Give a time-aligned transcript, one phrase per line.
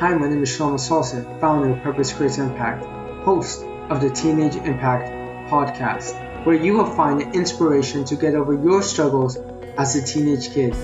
[0.00, 2.86] Hi, my name is Shlomo Salson, founder of Purpose Creates Impact,
[3.22, 5.10] host of the Teenage Impact
[5.50, 9.36] podcast, where you will find inspiration to get over your struggles
[9.76, 10.74] as a teenage kid.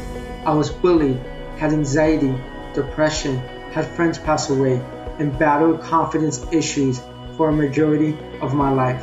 [0.45, 1.16] I was bullied,
[1.56, 2.38] had anxiety,
[2.74, 3.38] depression,
[3.73, 4.84] had friends pass away,
[5.19, 7.01] and battled confidence issues
[7.38, 9.02] for a majority of my life.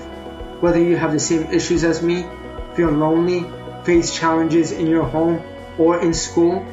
[0.61, 2.27] Whether you have the same issues as me,
[2.75, 3.47] feel lonely,
[3.83, 5.41] face challenges in your home
[5.79, 6.63] or in school,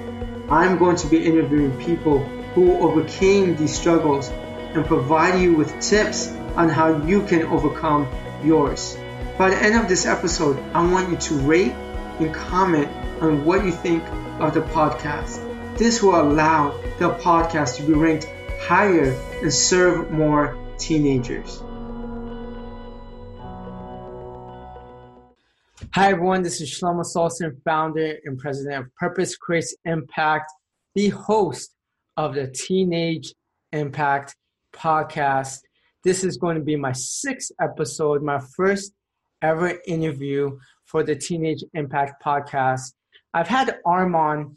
[0.51, 2.19] I'm going to be interviewing people
[2.55, 8.09] who overcame these struggles and provide you with tips on how you can overcome
[8.45, 8.97] yours.
[9.39, 11.73] By the end of this episode, I want you to rate
[12.19, 12.89] and comment
[13.21, 14.03] on what you think
[14.41, 15.47] of the podcast.
[15.79, 18.29] This will allow the podcast to be ranked
[18.61, 19.13] higher
[19.43, 21.63] and serve more teenagers.
[25.93, 26.43] Hi, everyone.
[26.43, 30.53] This is Shlomo Salson, founder and president of Purpose Creates Impact,
[30.95, 31.73] the host
[32.17, 33.35] of the Teenage
[33.73, 34.37] Impact
[34.73, 35.61] podcast.
[36.05, 38.93] This is going to be my sixth episode, my first
[39.43, 42.93] ever interview for the Teenage Impact podcast.
[43.33, 44.57] I've had Armand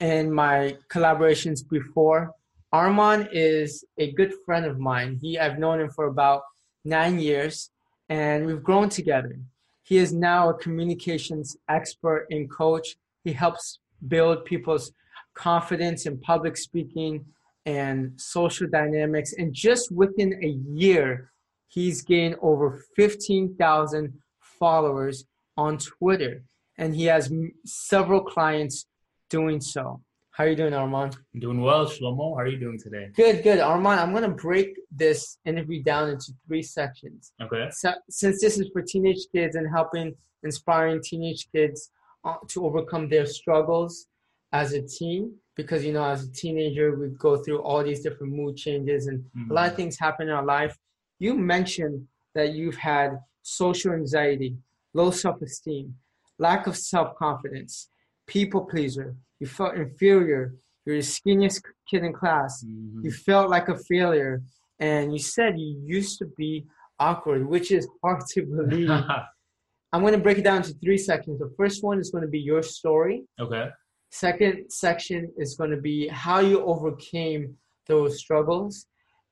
[0.00, 2.32] in my collaborations before.
[2.72, 5.18] Armand is a good friend of mine.
[5.20, 6.42] He I've known him for about
[6.84, 7.70] nine years,
[8.08, 9.38] and we've grown together.
[9.82, 12.96] He is now a communications expert and coach.
[13.22, 14.92] He helps build people's
[15.34, 17.24] confidence in public speaking
[17.66, 19.34] and social dynamics.
[19.36, 21.30] And just within a year,
[21.68, 25.24] he's gained over 15,000 followers
[25.56, 26.42] on Twitter.
[26.78, 27.32] And he has
[27.64, 28.86] several clients
[29.30, 30.00] doing so.
[30.30, 31.16] How are you doing, Armand?
[31.32, 32.34] I'm doing well, Shlomo.
[32.34, 33.08] How are you doing today?
[33.14, 33.60] Good, good.
[33.60, 37.32] Armand, I'm going to break this interview down into three sections.
[37.40, 37.68] Okay.
[37.70, 41.90] So, since this is for teenage kids and helping inspiring teenage kids
[42.24, 44.08] uh, to overcome their struggles
[44.54, 48.32] as a teen, because, you know, as a teenager, we go through all these different
[48.32, 49.50] mood changes and mm-hmm.
[49.50, 49.76] a lot of mm-hmm.
[49.76, 50.74] things happen in our life.
[51.18, 54.56] You mentioned that you've had social anxiety,
[54.94, 55.94] low self esteem,
[56.38, 57.90] lack of self confidence,
[58.26, 60.54] people pleaser, you felt inferior.
[60.86, 62.64] You're the skinniest kid in class.
[62.64, 63.04] Mm-hmm.
[63.04, 64.42] You felt like a failure.
[64.78, 66.64] And you said you used to be
[66.98, 68.90] awkward, which is hard to believe.
[69.92, 71.38] I'm going to break it down into three sections.
[71.38, 73.24] The first one is going to be your story.
[73.40, 73.68] Okay.
[74.14, 77.56] Second section is going to be how you overcame
[77.88, 78.86] those struggles.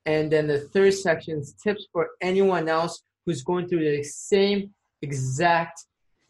[0.06, 4.75] And then the third section is tips for anyone else who's going through the same
[5.00, 5.84] exact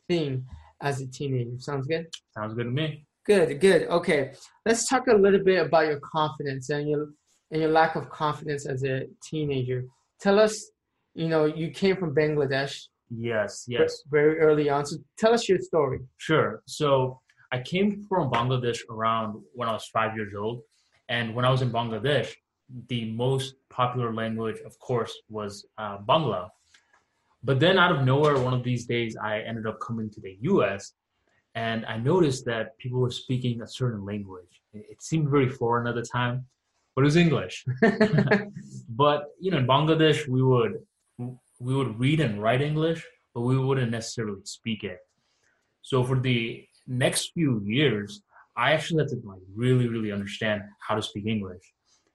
[0.07, 0.45] thing
[0.83, 1.59] as a teenager.
[1.61, 2.09] Sounds good?
[2.37, 3.07] Sounds good to me.
[3.25, 3.89] Good, good.
[3.89, 4.33] Okay,
[4.67, 7.09] let's talk a little bit about your confidence and your
[7.53, 9.87] and your lack of confidence as a teenager.
[10.21, 10.73] Tell us,
[11.15, 12.83] you know, you came from Bangladesh.
[13.09, 14.03] Yes, yes.
[14.11, 14.85] Very early on.
[14.85, 16.01] So tell us your story.
[16.19, 16.63] Sure.
[16.67, 17.22] So
[17.53, 20.63] I came from Bangladesh around when I was five years old,
[21.09, 22.33] and when I was in Bangladesh,
[22.89, 26.49] the most popular language, of course, was uh, Bangla.
[27.45, 30.39] But then out of nowhere, one of these days, I ended up coming to the
[30.41, 30.95] U.S
[31.55, 34.61] and I noticed that people were speaking a certain language.
[34.73, 36.47] It seemed very foreign at the time,
[36.95, 37.65] but it was English.
[38.89, 40.79] but you know, in Bangladesh, we would
[41.19, 44.99] we would read and write English, but we wouldn't necessarily speak it.
[45.83, 48.23] So for the next few years,
[48.57, 51.63] I actually had to like really, really understand how to speak English.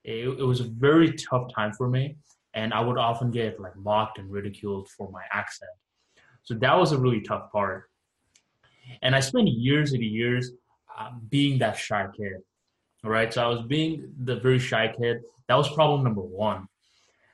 [0.04, 2.16] It, it was a very tough time for me,
[2.54, 5.70] and I would often get like mocked and ridiculed for my accent.
[6.44, 7.90] So that was a really tough part.
[9.02, 10.52] And I spent years and years
[10.98, 12.38] uh, being that shy kid.
[13.04, 13.32] All right.
[13.32, 15.18] So I was being the very shy kid.
[15.46, 16.66] That was problem number one.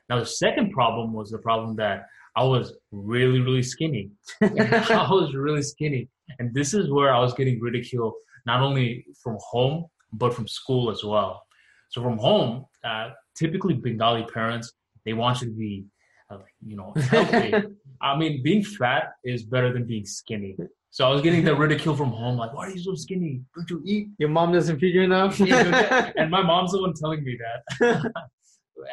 [0.09, 4.11] Now, the second problem was the problem that I was really, really skinny.
[4.41, 4.47] I
[5.09, 6.09] was really skinny.
[6.39, 8.13] And this is where I was getting ridiculed,
[8.45, 11.43] not only from home, but from school as well.
[11.89, 14.73] So from home, uh, typically Bengali parents,
[15.05, 15.85] they want you to be,
[16.29, 17.53] uh, you know, healthy.
[18.01, 20.57] I mean, being fat is better than being skinny.
[20.89, 23.41] So I was getting the ridicule from home, like, why are you so skinny?
[23.55, 24.07] Don't you eat?
[24.17, 25.39] Your mom doesn't feed you enough?
[25.39, 28.11] and my mom's the one telling me that.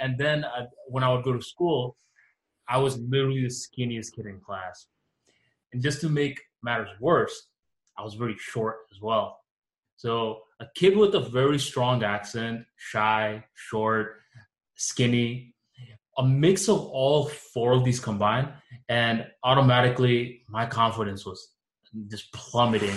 [0.00, 1.96] and then uh, when I would go to school,
[2.72, 4.86] I was literally the skinniest kid in class.
[5.74, 7.48] And just to make matters worse,
[7.98, 9.40] I was very short as well.
[9.96, 14.20] So a kid with a very strong accent, shy, short,
[14.74, 15.54] skinny,
[16.16, 18.48] a mix of all four of these combined,
[18.88, 21.50] and automatically my confidence was
[22.08, 22.96] just plummeting.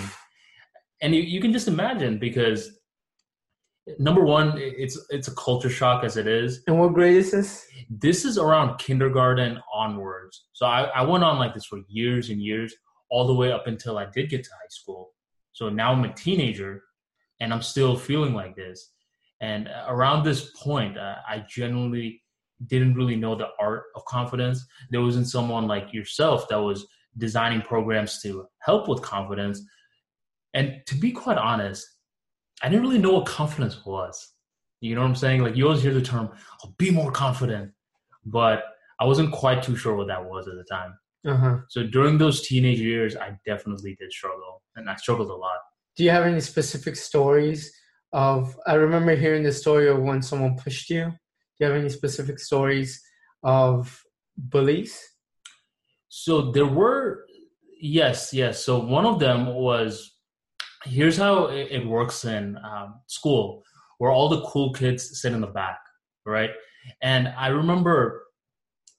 [1.02, 2.78] And you, you can just imagine because
[3.98, 6.62] number one, it's it's a culture shock as it is.
[6.66, 7.66] And what grade is this?
[7.88, 10.46] This is around kindergarten onwards.
[10.52, 12.74] So I, I went on like this for years and years,
[13.10, 15.12] all the way up until I did get to high school.
[15.52, 16.82] So now I'm a teenager
[17.40, 18.92] and I'm still feeling like this.
[19.40, 22.22] And around this point, uh, I genuinely
[22.66, 24.66] didn't really know the art of confidence.
[24.90, 26.86] There wasn't someone like yourself that was
[27.18, 29.62] designing programs to help with confidence.
[30.54, 31.86] And to be quite honest,
[32.62, 34.32] I didn't really know what confidence was.
[34.80, 35.42] You know what I'm saying?
[35.42, 36.30] Like you always hear the term,
[36.64, 37.72] oh, be more confident.
[38.24, 38.64] But
[39.00, 40.98] I wasn't quite too sure what that was at the time.
[41.26, 41.58] Uh-huh.
[41.68, 45.58] So during those teenage years, I definitely did struggle, and I struggled a lot.
[45.96, 47.72] Do you have any specific stories
[48.12, 48.56] of?
[48.66, 51.04] I remember hearing the story of when someone pushed you.
[51.06, 53.02] Do you have any specific stories
[53.42, 54.02] of
[54.36, 55.00] bullies?
[56.08, 57.26] So there were,
[57.80, 58.64] yes, yes.
[58.64, 60.15] So one of them was,
[60.86, 63.62] here's how it, works in um, school,
[63.98, 65.78] where all the cool kids sit in the back,
[66.24, 66.50] right?
[67.02, 68.24] And I remember,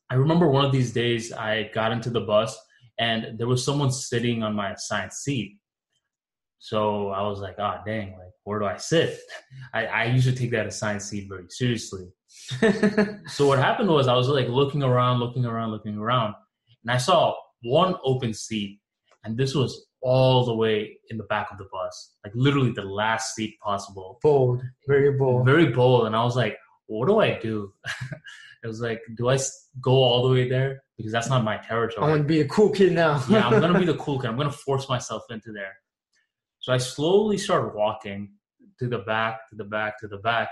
[0.09, 2.57] I remember one of these days I got into the bus
[2.99, 5.57] and there was someone sitting on my assigned seat.
[6.59, 9.19] So I was like, oh dang, like where do I sit?
[9.73, 12.07] I, I usually take that assigned seat very seriously.
[13.27, 16.33] so what happened was I was like looking around, looking around, looking around,
[16.83, 18.79] and I saw one open seat,
[19.23, 22.83] and this was all the way in the back of the bus, like literally the
[22.83, 24.19] last seat possible.
[24.21, 25.45] bold, very bold.
[25.45, 26.57] Very bold, and I was like,
[26.87, 27.73] what do I do?
[28.63, 29.37] it was like, do I
[29.81, 31.69] go all the way there because that's not my territory.
[31.69, 32.11] I territory?
[32.11, 33.23] want to be a cool kid now.
[33.29, 34.29] yeah, I'm gonna be the cool kid.
[34.29, 35.75] I'm gonna force myself into there.
[36.59, 38.33] So I slowly started walking
[38.79, 40.49] to the back, to the back, to the back,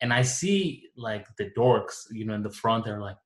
[0.00, 2.84] and I see like the dorks, you know, in the front.
[2.84, 3.16] They're like,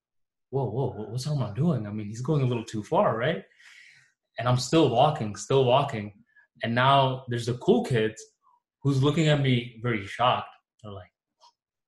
[0.51, 1.87] "Whoa, whoa, what's Armand doing?
[1.87, 3.45] I mean, he's going a little too far, right?"
[4.39, 6.13] And I'm still walking, still walking,
[6.63, 8.23] and now there's the cool kids
[8.83, 10.49] who's looking at me very shocked.
[10.83, 11.11] They're like,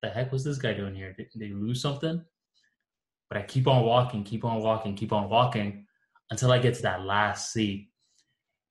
[0.01, 1.13] "The heck was this guy doing here?
[1.17, 2.23] Did, they lose something?"
[3.29, 5.85] But I keep on walking, keep on walking, keep on walking
[6.31, 7.89] until I get to that last seat.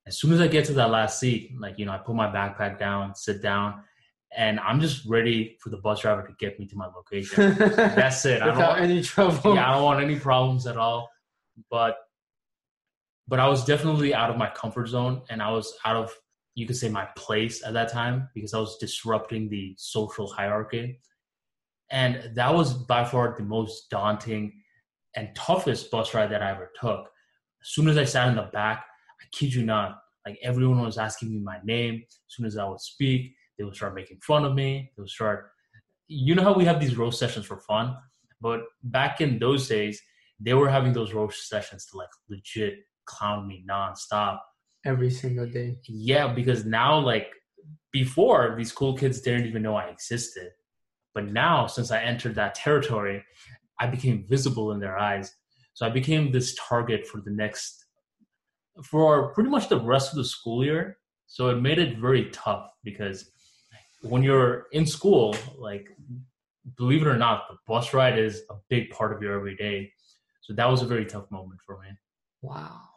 [0.05, 2.27] As soon as I get to that last seat, like, you know, I put my
[2.27, 3.83] backpack down, sit down,
[4.35, 7.55] and I'm just ready for the bus driver to get me to my location.
[7.57, 8.41] That's it.
[8.41, 9.55] I don't, want, any trouble.
[9.55, 11.09] yeah, I don't want any problems at all.
[11.69, 11.97] But
[13.29, 16.11] but I was definitely out of my comfort zone and I was out of
[16.55, 20.99] you could say my place at that time because I was disrupting the social hierarchy.
[21.91, 24.51] And that was by far the most daunting
[25.15, 27.07] and toughest bus ride that I ever took.
[27.61, 28.83] As soon as I sat in the back,
[29.21, 32.03] I kid you not, like everyone was asking me my name.
[32.05, 34.91] As soon as I would speak, they would start making fun of me.
[34.97, 35.51] They would start,
[36.07, 37.95] you know how we have these roast sessions for fun?
[38.41, 40.01] But back in those days,
[40.39, 42.79] they were having those roast sessions to like legit
[43.09, 44.39] clown me nonstop.
[44.85, 45.77] Every single day.
[45.87, 47.27] Yeah, because now, like
[47.91, 50.51] before, these cool kids didn't even know I existed.
[51.15, 53.23] But now, since I entered that territory,
[53.79, 55.33] I became visible in their eyes.
[55.73, 57.85] So I became this target for the next,
[58.83, 60.97] for pretty much the rest of the school year.
[61.27, 63.31] So it made it very tough because
[64.01, 65.89] when you're in school, like,
[66.77, 69.91] believe it or not, the bus ride is a big part of your everyday.
[70.41, 71.89] So that was a very tough moment for me.
[72.41, 72.88] Wow.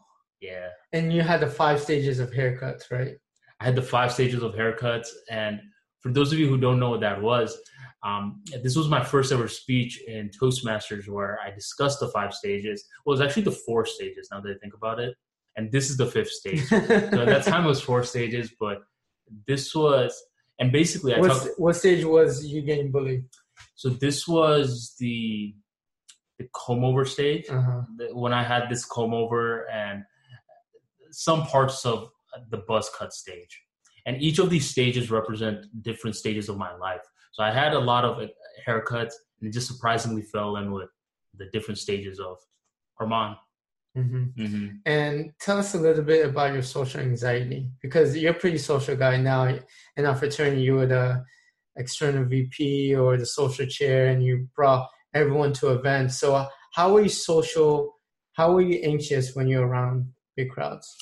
[0.42, 0.68] Yeah.
[0.92, 3.14] And you had the five stages of haircuts, right?
[3.60, 5.06] I had the five stages of haircuts.
[5.30, 5.60] And
[6.00, 7.56] for those of you who don't know what that was,
[8.02, 12.84] um, this was my first ever speech in Toastmasters where I discussed the five stages.
[13.06, 15.14] Well, it was actually the four stages now that I think about it.
[15.56, 16.64] And this is the fifth stage.
[16.66, 18.78] so at that time it was four stages, but
[19.46, 20.20] this was,
[20.58, 23.24] and basically I what, talked, what stage was you getting bullied?
[23.76, 25.54] so this was the,
[26.38, 27.48] the comb over stage.
[27.48, 27.82] Uh-huh.
[28.12, 30.02] when I had this comb over and
[31.12, 32.08] some parts of
[32.50, 33.62] the buzz cut stage.
[34.06, 37.02] And each of these stages represent different stages of my life.
[37.32, 38.26] So I had a lot of uh,
[38.66, 40.88] haircuts and it just surprisingly fell in with
[41.36, 42.38] the different stages of
[43.00, 43.36] Armand.
[43.94, 48.38] hmm hmm And tell us a little bit about your social anxiety because you're a
[48.42, 49.58] pretty social guy now.
[49.96, 51.24] In our fraternity, you were the
[51.76, 56.18] external VP or the social chair, and you brought everyone to events.
[56.18, 57.94] So, uh, how were you social?
[58.34, 60.94] How were you anxious when you're around big crowds?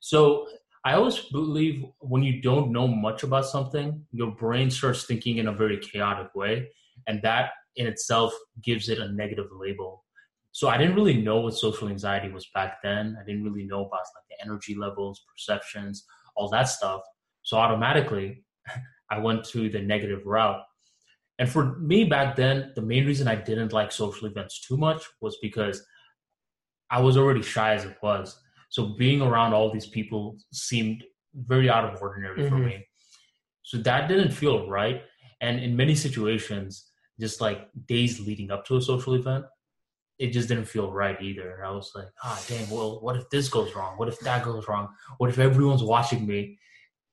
[0.00, 0.46] So
[0.84, 5.48] I always believe when you don't know much about something, your brain starts thinking in
[5.48, 6.68] a very chaotic way.
[7.06, 10.04] And that in itself gives it a negative label.
[10.52, 13.16] So I didn't really know what social anxiety was back then.
[13.20, 16.04] I didn't really know about like the energy levels, perceptions,
[16.36, 17.02] all that stuff.
[17.42, 18.44] So automatically
[19.10, 20.62] I went to the negative route.
[21.38, 25.02] And for me back then, the main reason I didn't like social events too much
[25.20, 25.84] was because
[26.90, 28.40] I was already shy as it was.
[28.76, 31.02] So being around all these people seemed
[31.34, 32.66] very out of ordinary for Mhm.
[32.66, 32.86] me.
[33.62, 35.02] So that didn't feel right.
[35.40, 39.46] And in many situations, just like days leading up to a social event,
[40.18, 41.64] it just didn't feel right either.
[41.64, 43.96] I was like, ah, damn, well, what if this goes wrong?
[43.96, 44.86] What if that goes wrong?
[45.16, 46.58] What if everyone's watching me?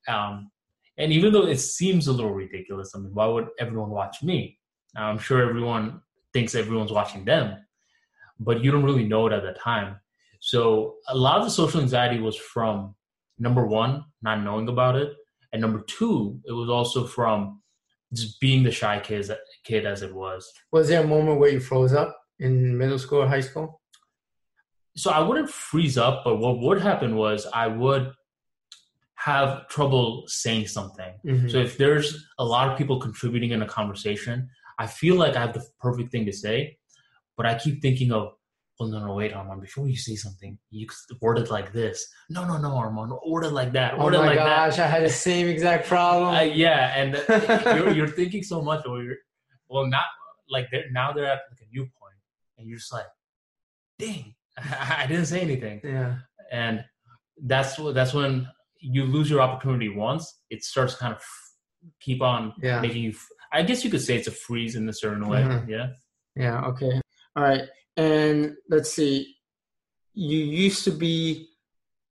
[0.10, 0.51] Um,
[0.98, 4.60] and even though it seems a little ridiculous, I mean, why would everyone watch me?
[4.98, 6.01] I'm sure everyone
[6.34, 7.65] thinks everyone's watching them,
[8.38, 10.01] but you don't really know it at the time.
[10.45, 12.95] So a lot of the social anxiety was from
[13.39, 15.13] number one, not knowing about it,
[15.53, 17.62] and number two, it was also from
[18.13, 19.31] just being the shy kid,
[19.63, 20.51] kid as it was.
[20.73, 23.79] Was there a moment where you froze up in middle school or high school?
[24.97, 28.12] So I wouldn't freeze up, but what would happen was I would
[29.15, 31.13] have trouble saying something.
[31.25, 31.47] Mm-hmm.
[31.47, 35.39] So if there's a lot of people contributing in a conversation, I feel like I
[35.39, 36.77] have the perfect thing to say,
[37.38, 38.33] but I keep thinking of,
[38.79, 40.87] oh no, no, wait, Armand, before you say something, you
[41.21, 42.07] word it like this.
[42.29, 43.97] No, no, no, Armand, word it like that.
[43.97, 44.87] Word oh my like gosh, that.
[44.87, 46.33] I had the same exact problem.
[46.33, 47.13] Uh, yeah, and
[47.77, 49.17] you're, you're thinking so much, or you're,
[49.69, 50.05] well, not
[50.49, 52.15] like they're, now they're at like a new point,
[52.57, 53.05] and you're just like,
[53.99, 55.81] dang, I didn't say anything.
[55.83, 56.15] Yeah,
[56.51, 56.83] and
[57.45, 58.47] that's what that's when
[58.83, 61.21] you lose your opportunity once, it starts kind of
[62.01, 62.81] keep on yeah.
[62.81, 63.13] making you.
[63.51, 65.41] I guess you could say it's a freeze in a certain way.
[65.41, 65.69] Mm-hmm.
[65.69, 65.87] Yeah.
[66.35, 66.65] Yeah.
[66.65, 67.01] Okay.
[67.35, 67.61] All right.
[67.97, 69.35] And let's see.
[70.13, 71.50] You used to be.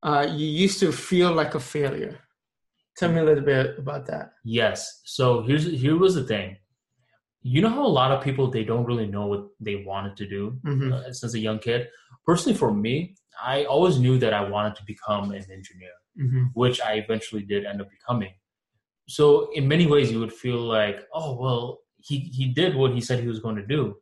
[0.03, 2.19] Uh, you used to feel like a failure.
[2.97, 4.33] Tell me a little bit about that.
[4.45, 5.03] Yes.
[5.05, 6.57] So here's here was the thing.
[7.43, 10.29] You know how a lot of people they don't really know what they wanted to
[10.29, 10.93] do mm-hmm.
[10.93, 11.89] uh, since a young kid.
[12.27, 16.45] Personally, for me, I always knew that I wanted to become an engineer mm-hmm.
[16.55, 18.33] which I eventually did end up becoming.
[19.09, 23.01] So in many ways, you would feel like, oh well, he he did what he
[23.01, 23.97] said he was going to do.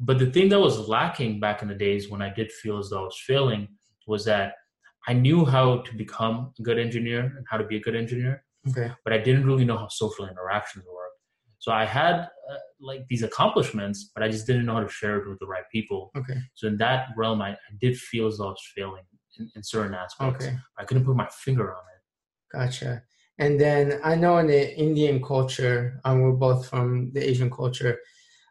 [0.00, 2.90] But the thing that was lacking back in the days when I did feel as
[2.90, 3.68] though I was failing
[4.06, 4.54] was that
[5.06, 8.44] I knew how to become a good engineer and how to be a good engineer,
[8.68, 8.92] okay.
[9.04, 11.10] but I didn't really know how social interactions work.
[11.58, 15.18] So I had uh, like these accomplishments, but I just didn't know how to share
[15.18, 16.10] it with the right people.
[16.16, 16.38] Okay.
[16.54, 19.02] So in that realm, I, I did feel as though I was failing
[19.38, 20.46] in, in certain aspects.
[20.46, 20.56] Okay.
[20.78, 22.56] I couldn't put my finger on it.
[22.56, 23.02] Gotcha.
[23.38, 27.98] And then I know in the Indian culture, and we're both from the Asian culture,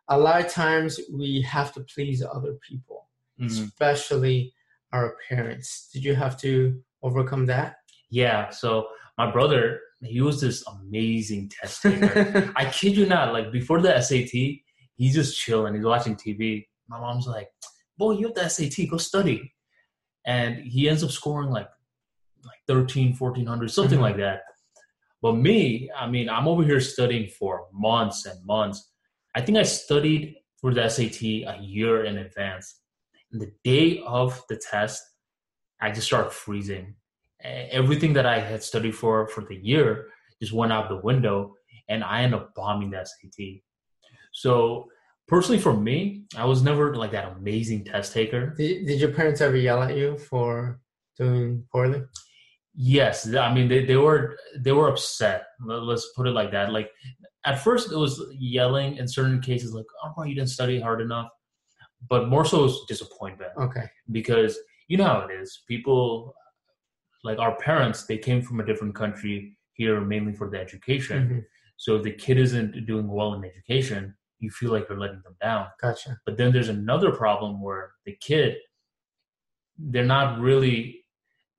[0.09, 3.63] a lot of times we have to please other people, mm-hmm.
[3.63, 4.53] especially
[4.91, 5.89] our parents.
[5.93, 7.75] Did you have to overcome that?
[8.09, 8.49] Yeah.
[8.49, 8.87] So
[9.17, 12.51] my brother, he was this amazing test taker.
[12.55, 13.33] I kid you not.
[13.33, 14.31] Like before the SAT,
[14.95, 15.75] he's just chilling.
[15.75, 16.65] He's watching TV.
[16.87, 17.49] My mom's like,
[17.97, 18.89] "Boy, you have the SAT.
[18.89, 19.53] Go study."
[20.25, 21.69] and he ends up scoring like
[22.45, 24.03] like 13 1400 something mm-hmm.
[24.03, 24.41] like that
[25.21, 28.88] but me i mean i'm over here studying for months and months
[29.35, 32.81] i think i studied for the sat a year in advance
[33.31, 35.01] and the day of the test
[35.81, 36.95] i just started freezing
[37.41, 40.07] everything that i had studied for for the year
[40.41, 41.53] just went out the window
[41.87, 43.61] and i ended up bombing the sat
[44.31, 44.87] so
[45.29, 48.53] personally for me, I was never like that amazing test taker.
[48.57, 50.81] Did, did your parents ever yell at you for
[51.17, 52.01] doing poorly?
[52.73, 55.45] Yes, I mean they, they were they were upset.
[55.63, 56.71] Let's put it like that.
[56.71, 56.89] Like
[57.45, 61.29] at first it was yelling in certain cases, like "Oh, you didn't study hard enough,"
[62.09, 63.51] but more so was disappointment.
[63.57, 65.63] Okay, because you know how it is.
[65.67, 66.35] People
[67.23, 71.23] like our parents, they came from a different country here mainly for the education.
[71.23, 71.39] Mm-hmm.
[71.77, 75.35] So if the kid isn't doing well in education, you feel like you're letting them
[75.41, 75.67] down.
[75.81, 76.19] Gotcha.
[76.25, 78.57] But then there's another problem where the kid,
[79.77, 81.05] they're not really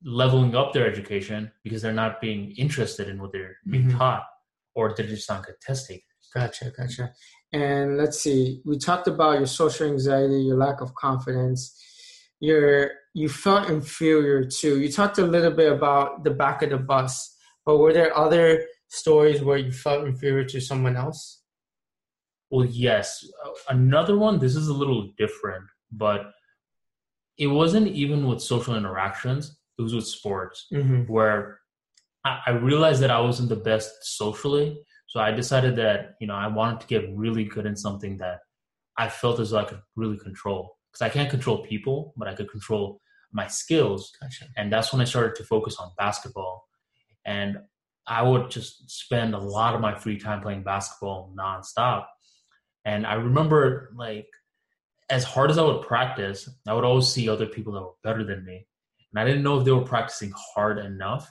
[0.02, 3.98] leveling up their education because they're not being interested in what they're being mm-hmm.
[3.98, 4.24] taught,
[4.74, 6.04] or they're just not good test takers.
[6.34, 7.12] Gotcha, gotcha.
[7.52, 11.76] And let's see, we talked about your social anxiety, your lack of confidence,
[12.38, 14.80] your you felt inferior too.
[14.80, 17.36] You talked a little bit about the back of the bus,
[17.66, 21.42] but were there other stories where you felt inferior to someone else?
[22.50, 23.24] Well, yes.
[23.68, 26.32] Another one, this is a little different, but
[27.38, 31.02] it wasn't even with social interactions, it was with sports, mm-hmm.
[31.10, 31.59] where
[32.24, 34.78] I, realized that I wasn't the best socially.
[35.06, 38.40] So I decided that, you know, I wanted to get really good in something that
[38.98, 40.76] I felt as though I could really control.
[40.92, 43.00] Because I can't control people, but I could control
[43.32, 44.12] my skills.
[44.20, 44.46] Gotcha.
[44.56, 46.66] And that's when I started to focus on basketball.
[47.24, 47.58] And
[48.06, 52.06] I would just spend a lot of my free time playing basketball nonstop.
[52.84, 54.26] And I remember like
[55.10, 58.24] as hard as I would practice, I would always see other people that were better
[58.24, 58.66] than me.
[59.12, 61.30] And I didn't know if they were practicing hard enough.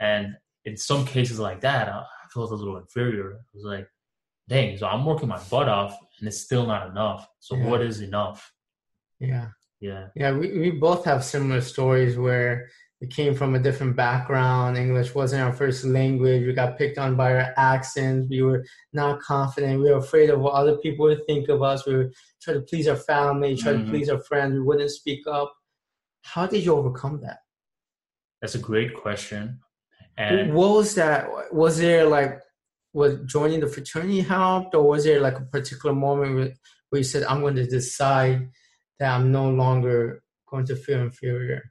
[0.00, 3.34] And in some cases like that, I felt a little inferior.
[3.34, 3.86] I was like,
[4.48, 7.28] dang, so I'm working my butt off and it's still not enough.
[7.38, 7.66] So yeah.
[7.66, 8.52] what is enough?
[9.20, 9.48] Yeah.
[9.80, 10.08] Yeah.
[10.16, 10.32] Yeah.
[10.32, 12.68] We, we both have similar stories where
[13.00, 14.76] we came from a different background.
[14.76, 16.44] English wasn't our first language.
[16.44, 18.28] We got picked on by our accents.
[18.28, 19.80] We were not confident.
[19.80, 21.86] We were afraid of what other people would think of us.
[21.86, 23.86] We were trying to please our family, try mm-hmm.
[23.86, 24.54] to please our friends.
[24.54, 25.54] We wouldn't speak up.
[26.22, 27.38] How did you overcome that?
[28.42, 29.60] That's a great question.
[30.20, 31.28] And what was that?
[31.52, 32.40] Was there like
[32.92, 36.52] was joining the fraternity helped, or was there like a particular moment where,
[36.90, 38.48] where you said, "I'm going to decide
[38.98, 41.62] that I'm no longer going to feel inferior"?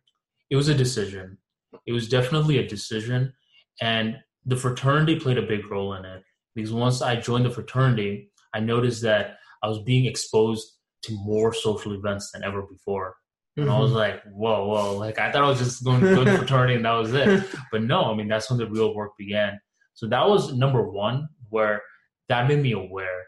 [0.49, 1.37] it was a decision.
[1.85, 3.33] It was definitely a decision,
[3.81, 6.23] and the fraternity played a big role in it
[6.55, 10.65] because once I joined the fraternity, I noticed that I was being exposed
[11.03, 13.15] to more social events than ever before.
[13.57, 14.95] And I was like, whoa, whoa.
[14.97, 17.43] Like, I thought I was just going to go to fraternity and that was it.
[17.71, 19.59] But no, I mean, that's when the real work began.
[19.95, 21.81] So that was number one, where
[22.29, 23.25] that made me aware.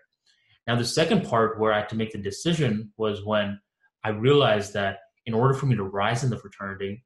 [0.67, 3.59] Now, the second part where I had to make the decision was when
[4.05, 7.03] I realized that in order for me to rise in the fraternity,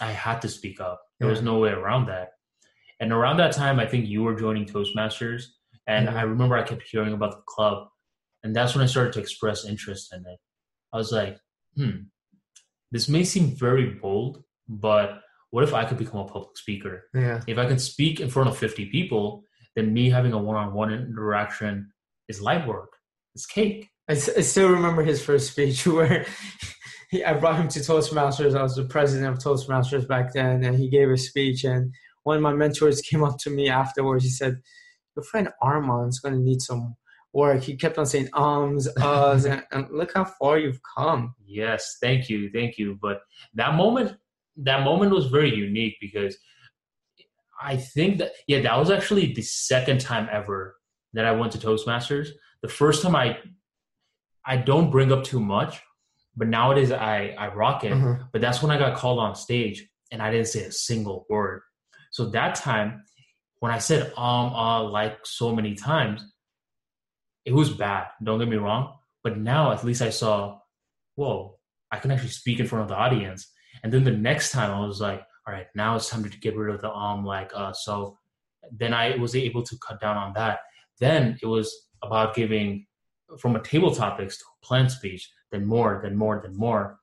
[0.00, 1.00] I had to speak up.
[1.20, 2.30] There was no way around that.
[2.98, 5.44] And around that time, I think you were joining Toastmasters.
[5.86, 6.16] And Yeah.
[6.18, 7.88] I remember I kept hearing about the club.
[8.42, 10.38] And that's when I started to express interest in it.
[10.92, 11.38] I was like,
[11.76, 12.08] hmm,
[12.92, 17.04] this may seem very bold, but what if I could become a public speaker?
[17.14, 19.44] yeah, If I can speak in front of 50 people,
[19.76, 21.90] then me having a one on one interaction
[22.28, 22.92] is light work,
[23.34, 23.90] it's cake.
[24.08, 26.26] I, s- I still remember his first speech where
[27.10, 28.56] he, I brought him to Toastmasters.
[28.56, 31.64] I was the president of Toastmasters back then, and he gave a speech.
[31.64, 31.92] And
[32.24, 34.24] one of my mentors came up to me afterwards.
[34.24, 34.60] He said,
[35.16, 36.96] "Your friend Armand's going to need some
[37.34, 41.34] work." He kept on saying ums, uhs, and, and look how far you've come.
[41.44, 42.98] Yes, thank you, thank you.
[43.00, 43.20] But
[43.54, 44.16] that moment,
[44.58, 46.36] that moment was very unique because
[47.60, 50.76] I think that yeah, that was actually the second time ever
[51.14, 52.28] that I went to Toastmasters.
[52.62, 53.38] The first time I,
[54.44, 55.80] I don't bring up too much,
[56.36, 57.92] but nowadays I I rock it.
[57.92, 58.16] Uh-huh.
[58.32, 61.62] But that's when I got called on stage and I didn't say a single word.
[62.10, 63.04] So that time,
[63.60, 66.24] when I said um uh like so many times,
[67.44, 68.06] it was bad.
[68.22, 68.94] Don't get me wrong.
[69.22, 70.58] But now at least I saw,
[71.14, 71.58] whoa,
[71.90, 73.50] I can actually speak in front of the audience.
[73.82, 76.56] And then the next time I was like, all right, now it's time to get
[76.56, 78.18] rid of the um like uh so
[78.72, 80.60] then I was able to cut down on that.
[81.00, 82.86] Then it was about giving
[83.38, 86.98] from a table topics to a plan speech, then more, then more, then more.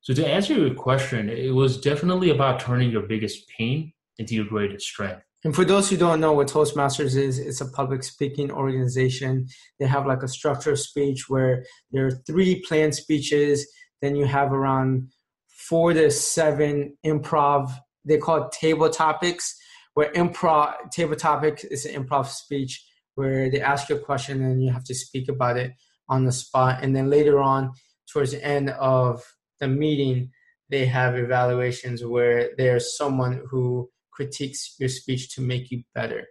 [0.00, 4.44] So to answer your question, it was definitely about turning your biggest pain into your
[4.44, 5.22] greatest strength.
[5.44, 9.48] And for those who don't know what Toastmasters is, it's a public speaking organization.
[9.80, 13.66] They have like a structure of speech where there are three planned speeches,
[14.00, 15.10] then you have around
[15.48, 17.72] four to seven improv.
[18.04, 19.56] They call it table topics,
[19.94, 24.62] where improv table topic is an improv speech where they ask you a question and
[24.62, 25.72] you have to speak about it
[26.08, 26.82] on the spot.
[26.82, 27.72] And then later on,
[28.10, 29.22] towards the end of
[29.60, 30.30] the meeting,
[30.68, 36.26] they have evaluations where there's someone who critiques your speech to make you better.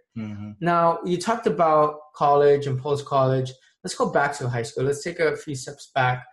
[0.60, 3.52] Now, you talked about college and post college.
[3.82, 4.84] Let's go back to high school.
[4.84, 6.24] Let's take a few steps back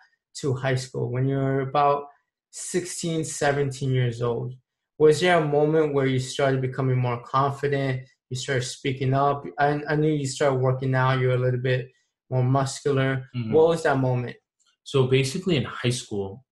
[0.41, 1.11] to high school.
[1.11, 2.05] When you're about
[2.51, 4.53] 16, 17 years old,
[4.97, 8.01] was there a moment where you started becoming more confident?
[8.29, 9.45] You started speaking up?
[9.57, 11.89] I, I knew you started working out, you're a little bit
[12.29, 13.25] more muscular.
[13.35, 13.51] Mhm.
[13.51, 14.35] What was that moment?
[14.83, 16.45] So basically, in high school,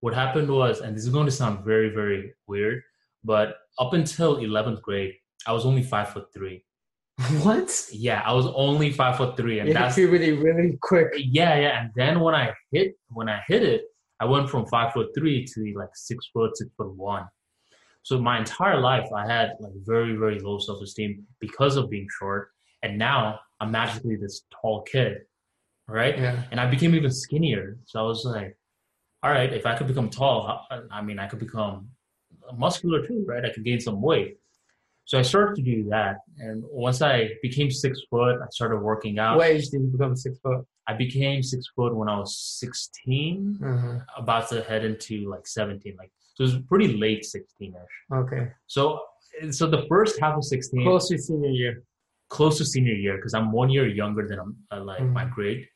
[0.00, 2.82] what happened was, and this is going to sound very, very weird,
[3.24, 5.14] but up until 11th grade,
[5.46, 6.64] I was only five foot three.
[7.42, 7.86] what?
[7.92, 11.08] Yeah, I was only five foot three, and You that's puberty really quick.
[11.16, 11.80] yeah, yeah.
[11.80, 13.82] And then when I hit when I hit it,
[14.20, 17.24] I went from five foot three to like six foot, six foot one.
[18.02, 22.06] So my entire life, I had like very, very low self esteem because of being
[22.18, 22.50] short,
[22.82, 25.18] and now I'm magically this tall kid,
[25.88, 26.18] right?
[26.18, 26.42] Yeah.
[26.50, 27.78] and I became even skinnier.
[27.86, 28.56] So I was like,
[29.22, 31.88] all right, if I could become tall, I I mean, I could become
[32.56, 33.44] muscular too, right?
[33.44, 34.38] I could gain some weight.
[35.04, 36.16] So I started to do that.
[36.38, 39.36] And once I became six foot, I started working out.
[39.36, 40.66] What age did you become six foot?
[40.88, 43.98] I became six foot when I was 16, Uh-huh.
[44.16, 45.94] about to head into like 17.
[45.96, 48.16] Like, so it was pretty late 16 ish.
[48.16, 48.48] Okay.
[48.66, 49.00] So,
[49.50, 51.82] so the first half of 16, Close to senior year.
[52.28, 55.30] close to senior year because I'm one year younger than um, uh, like my Mhm.
[55.30, 55.68] grade.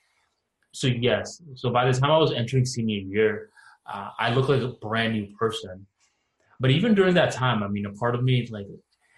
[0.73, 3.51] So yes, so by the time I was entering senior year,
[3.87, 5.87] uh, I looked like a brand new person.
[6.61, 8.67] But even during that time, I mean, a part of me like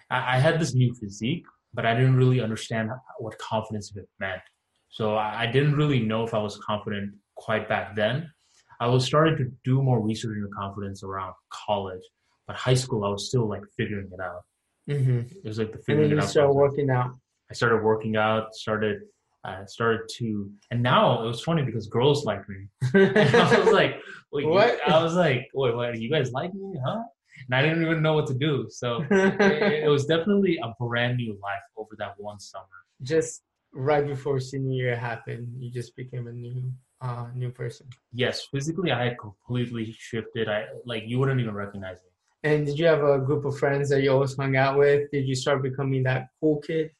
[0.09, 4.41] I, I had this new physique, but I didn't really understand what confidence meant.
[4.89, 8.31] So I, I didn't really know if I was confident quite back then.
[8.79, 12.01] I was starting to do more research into confidence around college,
[12.47, 14.41] but high school I was still like figuring it out.
[14.89, 15.19] Mm-hmm.
[15.43, 16.29] It was like the figuring And then it you out.
[16.29, 16.55] start process.
[16.55, 17.11] working out.
[17.49, 19.01] I started working out, started
[19.45, 22.67] uh, started to, and now it was funny because girls like me.
[22.93, 24.01] I was like,
[24.31, 24.79] wait, What?
[24.87, 25.99] I was like, wait, what?
[25.99, 27.03] You guys like me, huh?
[27.47, 28.67] And I didn't even know what to do.
[28.69, 32.79] So it, it was definitely a brand new life over that one summer.
[33.01, 33.43] just
[33.73, 37.87] right before senior year happened, you just became a new uh new person.
[38.23, 40.47] Yes, physically I had completely shifted.
[40.47, 42.11] I like you wouldn't even recognize me.
[42.49, 45.09] And did you have a group of friends that you always hung out with?
[45.11, 46.91] Did you start becoming that cool kid?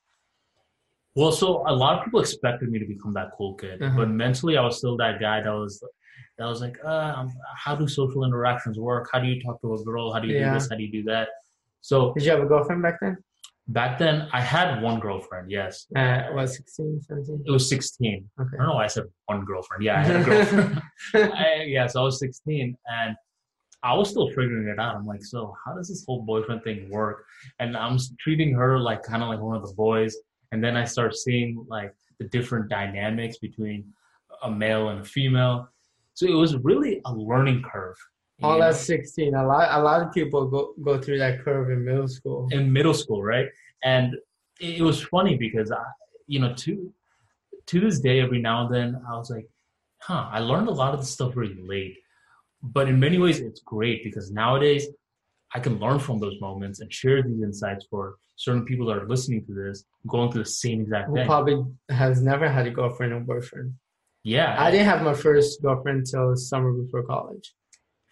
[1.15, 3.97] Well, so a lot of people expected me to become that cool kid, Uh-huh.
[3.99, 5.83] but mentally, I was still that guy that was
[6.37, 9.09] that was like, uh, um, how do social interactions work?
[9.11, 10.11] How do you talk to a girl?
[10.13, 10.49] How do you Yeah.
[10.49, 10.69] do this?
[10.69, 11.29] How do you do that?
[11.81, 13.17] So Did you have a girlfriend back then?
[13.67, 15.49] back then, I had one girlfriend.
[15.49, 17.43] Yes, Uh, what, 16, 17?
[17.47, 18.29] it was sixteen.
[18.39, 18.49] Okay.
[18.55, 19.83] I don't know why I said one girlfriend.
[19.83, 20.81] Yeah, I had a girlfriend.
[21.33, 23.15] I, yeah, so I was 16 and
[23.81, 24.95] I was still figuring it out.
[24.95, 27.25] I'm like, so how does this whole boyfriend thing work?
[27.59, 30.15] And I'm treating her like kind of like one of the boys.
[30.51, 33.91] And then I start seeing like the different dynamics between
[34.41, 35.69] a male and a female.
[36.13, 37.97] So it was really a learning curve.
[38.41, 38.65] All know?
[38.65, 39.35] at 16.
[39.35, 42.47] A lot, a lot of people go, go through that curve in middle school.
[42.51, 43.47] in middle school, right?
[43.83, 44.15] And
[44.59, 45.83] it, it was funny because I,
[46.27, 46.93] you know, to
[47.67, 49.47] to this day, every now and then, I was like,
[50.01, 51.97] huh, I learned a lot of this stuff really late.
[52.61, 54.87] But in many ways, it's great because nowadays
[55.53, 59.07] I can learn from those moments and share these insights for certain people that are
[59.07, 61.25] listening to this, going through the same exact Who thing.
[61.25, 63.73] probably has never had a girlfriend or boyfriend.
[64.23, 67.53] Yeah, I didn't have my first girlfriend until summer before college.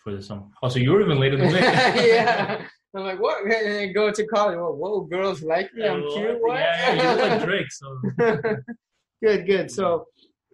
[0.04, 0.44] for the summer.
[0.62, 1.60] Oh, so you were even later than me.
[1.60, 2.66] yeah.
[2.96, 3.44] I'm like, what?
[3.46, 4.58] And then go to college.
[4.58, 5.88] Whoa, whoa, girls like me.
[5.88, 6.42] I'm cute.
[6.42, 6.60] What?
[6.60, 7.72] Yeah, yeah, you look like Drake.
[7.72, 8.02] So
[9.24, 9.72] good, good.
[9.72, 10.08] So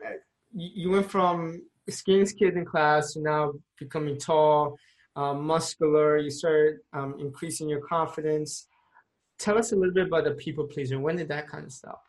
[0.06, 0.12] uh,
[0.54, 4.78] you you went from skinniest kid in class to now becoming tall,
[5.16, 6.18] um, muscular.
[6.18, 8.68] You started um, increasing your confidence.
[9.40, 11.00] Tell us a little bit about the people pleaser.
[11.00, 12.02] When did that kind of stop?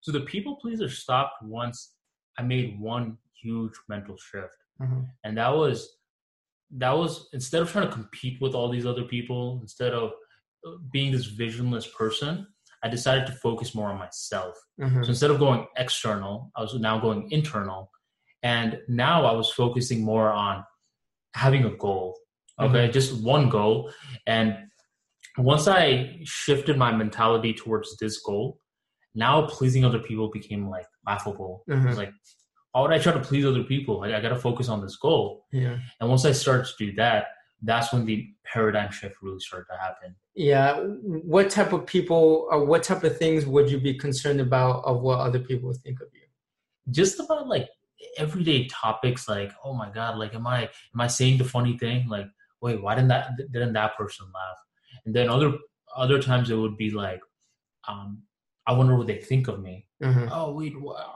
[0.00, 1.95] So the people pleaser stopped once
[2.38, 4.56] I made one huge mental shift.
[4.82, 5.02] Uh-huh.
[5.24, 5.96] And that was
[6.72, 10.10] that was instead of trying to compete with all these other people, instead of
[10.66, 12.46] uh, being this visionless person,
[12.82, 14.56] I decided to focus more on myself.
[14.82, 15.02] Uh-huh.
[15.02, 17.90] So instead of going external, I was now going internal.
[18.42, 20.64] And now I was focusing more on
[21.34, 22.16] having a goal.
[22.60, 23.92] Okay, just one goal.
[24.26, 24.56] And
[25.36, 28.58] once I shifted my mentality towards this goal,
[29.16, 31.64] now pleasing other people became like laughable.
[31.66, 32.12] Was like,
[32.72, 34.00] why would I try to please other people?
[34.00, 35.46] Like, I got to focus on this goal.
[35.50, 35.78] Yeah.
[35.98, 37.28] And once I started to do that,
[37.62, 40.14] that's when the paradigm shift really started to happen.
[40.34, 40.80] Yeah.
[41.02, 45.00] What type of people or what type of things would you be concerned about of
[45.00, 46.20] what other people think of you?
[46.92, 47.70] Just about like
[48.18, 52.08] everyday topics, like, oh my god, like, am I am I saying the funny thing?
[52.08, 52.26] Like,
[52.60, 54.58] wait, why didn't that didn't that person laugh?
[55.06, 55.54] And then other
[55.96, 57.20] other times it would be like,
[57.88, 58.22] um,
[58.66, 59.86] I wonder what they think of me.
[60.04, 60.28] Uh-huh.
[60.30, 60.74] oh wait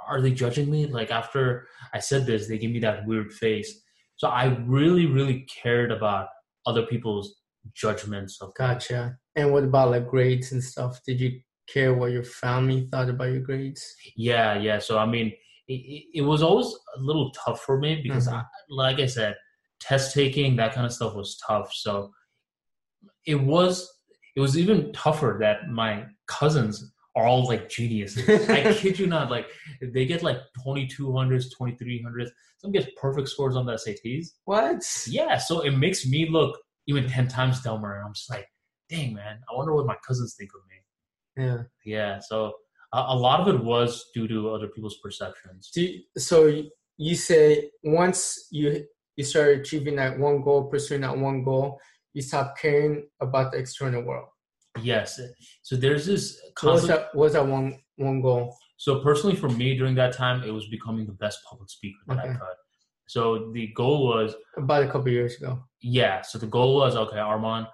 [0.09, 3.83] are they judging me like after i said this they give me that weird face
[4.17, 6.29] so i really really cared about
[6.65, 7.43] other people's
[7.75, 8.53] judgments of me.
[8.57, 9.19] Gotcha.
[9.37, 10.99] And what about like grades and stuff?
[11.07, 13.85] Did you care what your family thought about your grades?
[14.17, 15.27] yeah yeah so i mean
[15.69, 18.39] it, it, was always a little tough for me because Mhm.
[18.39, 19.37] I, like i said
[19.79, 22.11] test taking that kind of stuff was tough so
[23.27, 23.89] it was
[24.37, 29.31] it was even tougher that my cousins are all like geniuses I kid you not,
[29.31, 29.47] like
[29.83, 32.29] they get like 2200s, 2300s.
[32.59, 34.29] Some get perfect scores on the SATs.
[34.45, 34.83] what?
[35.07, 37.97] Yeah, so it makes me look even 10 times dumber.
[37.97, 38.47] And I'm just like,
[38.89, 41.45] dang, man, I wonder what my cousins think of me.
[41.47, 41.63] Yeah.
[41.85, 42.53] Yeah, so
[42.93, 45.71] a, a lot of it was due to other people's perceptions.
[45.75, 46.71] Do you, so you-
[47.03, 48.85] you say once you
[49.17, 51.81] you start achieving that one goal, pursuing that one goal,
[52.13, 54.29] you stop caring about the external world.
[54.83, 55.21] Yes,
[55.63, 57.13] so there's this What was concept.
[57.13, 57.19] that?
[57.19, 58.57] What was that one one goal?
[58.77, 62.19] So personally, for me during that time, it was becoming the best public speaker that
[62.19, 62.57] I could.
[63.07, 65.63] So the goal was About a couple years ago.
[65.83, 66.23] Yeah.
[66.23, 67.67] So the goal was okay, Armand.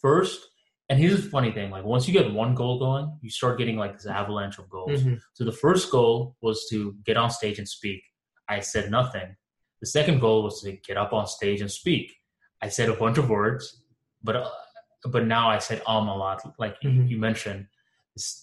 [0.00, 0.40] First,
[0.88, 3.76] and here's the funny thing: like once you get one goal going, you start getting
[3.76, 5.02] like this avalanche of goals.
[5.02, 5.20] Mhm.
[5.34, 8.02] So the first goal was to get on stage and speak.
[8.48, 9.36] I said nothing.
[9.80, 12.10] The second goal was to get up on stage and speak.
[12.62, 13.82] I said a bunch of words,
[14.22, 14.50] but uh,
[15.04, 17.08] but now I said um a lot, like you- Mhm.
[17.10, 17.66] you mentioned.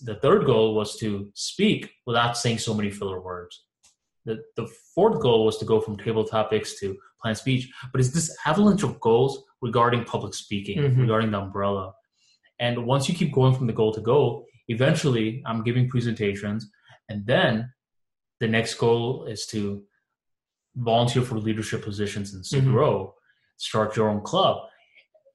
[0.06, 3.64] The third goal was to speak without saying so many filler words.
[4.26, 8.12] The, the fourth goal was to go from table topics to planned speech, but it's
[8.12, 10.98] this avalanche of goals regarding public speaking, Mhm.
[11.02, 11.94] regarding the umbrella.
[12.60, 16.70] And once you keep going from the goal to goal, eventually I'm giving presentations,
[17.10, 17.72] and then
[18.40, 19.84] the next goal is to
[20.76, 22.72] volunteer for leadership positions and Mhm.
[22.72, 23.16] grow,
[23.58, 24.56] start your own club.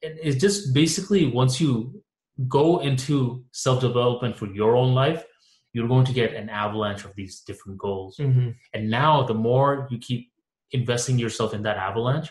[0.03, 2.03] And it's just basically once you
[2.49, 5.25] go into self development for your own life,
[5.73, 8.17] you're going to get an avalanche of these different goals.
[8.19, 8.55] Mhm.
[8.75, 10.31] And now, the more you keep
[10.73, 12.31] investing yourself in that avalanche,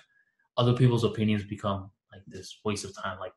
[0.57, 3.17] other people's opinions become like this waste of time.
[3.19, 3.33] Like,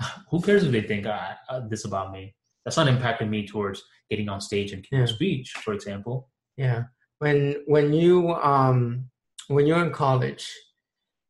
[0.30, 2.34] who cares if they think uh, uh, this about me?
[2.64, 5.14] That's not impacting me towards getting on stage and giving a Yeah.
[5.14, 6.30] speech, for example.
[6.56, 6.84] Yeah.
[7.18, 9.10] When when you um
[9.48, 10.50] when you're in college,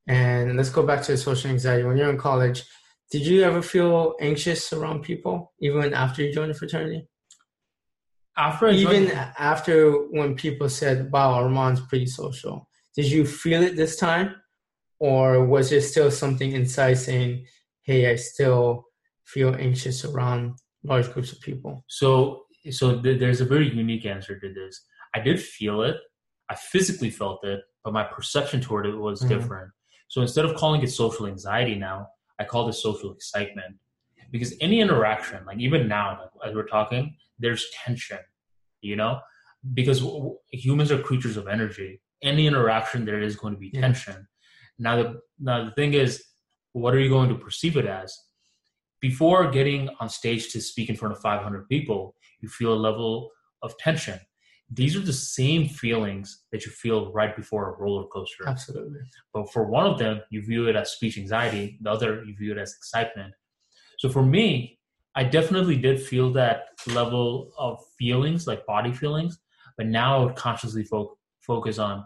[0.06, 1.84] and let's go back to social anxiety.
[1.84, 2.62] When you're in college,
[3.10, 7.06] Did you ever feel anxious around people, even after you joined the fraternity?
[8.36, 13.76] After I even after when people said, "Wow, Armand's pretty social," did you feel it
[13.76, 14.34] this time,
[14.98, 17.46] or was there still something inside saying,
[17.82, 18.86] "Hey, I still
[19.24, 21.84] feel anxious around large groups of people"?
[21.86, 24.74] so so th- there's a very unique answer to this.
[25.14, 25.98] I did feel it.
[26.48, 29.28] I physically felt it, but my perception toward it was Mhm.
[29.28, 29.70] different.
[30.14, 32.06] So instead of calling it social anxiety now,
[32.38, 33.74] I call this social excitement.
[34.30, 38.20] Because any interaction, like even now, like, as we're talking, there's tension,
[38.80, 39.18] you know?
[39.72, 42.00] Because w- humans are creatures of energy.
[42.22, 43.80] Any interaction, there is going to be Yeah.
[43.80, 44.28] tension.
[44.78, 46.22] Now, the, now the thing is,
[46.74, 48.16] what are you going to perceive it as?
[49.00, 53.32] Before getting on stage to speak in front of 500 people, you feel a level
[53.62, 54.20] of tension.
[54.70, 58.48] These are the same feelings that you feel right before a roller coaster.
[58.48, 59.00] Absolutely.
[59.32, 61.78] But for one of them, you view it as speech anxiety.
[61.82, 63.34] The other, you view it as excitement.
[63.98, 64.78] So for me,
[65.14, 69.38] I definitely did feel that level of feelings, like body feelings.
[69.76, 72.04] But now I would consciously fo- focus on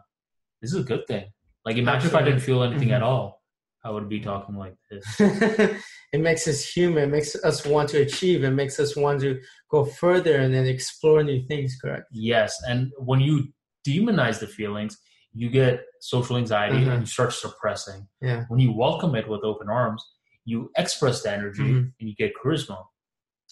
[0.61, 1.27] this is a good thing.
[1.65, 3.07] Like imagine if I didn't feel anything at Mhm.
[3.07, 3.38] all,
[3.85, 5.05] I would be talking like this.
[5.21, 7.05] it makes us human.
[7.05, 8.43] It makes us want to achieve.
[8.45, 11.79] It makes us want to go further and then explore new things.
[11.81, 12.05] Correct.
[12.13, 13.49] Yes, and when you
[13.87, 14.99] demonize the feelings,
[15.33, 16.89] you get social anxiety Mhm.
[16.89, 18.09] and you start suppressing.
[18.21, 18.45] Yeah.
[18.49, 20.05] When you welcome it with open arms,
[20.45, 21.93] you express the energy Mhm.
[22.01, 22.85] and you get charisma.